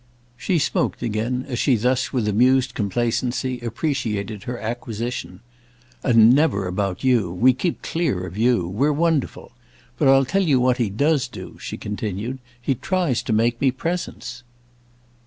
[0.35, 5.41] She smoked again as she thus, with amused complacency, appreciated her acquisition.
[6.01, 7.31] "And never about you.
[7.31, 8.67] We keep clear of you.
[8.67, 9.51] We're wonderful.
[9.99, 13.69] But I'll tell you what he does do," she continued: "he tries to make me
[13.69, 14.41] presents."